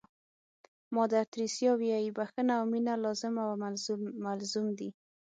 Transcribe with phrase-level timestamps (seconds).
[0.95, 3.49] مادر تریسیا وایي بښنه او مینه لازم او
[4.25, 4.89] ملزوم دي.